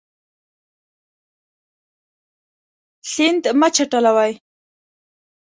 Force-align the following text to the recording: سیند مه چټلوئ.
سیند 3.11 3.43
مه 3.59 3.67
چټلوئ. 3.75 4.33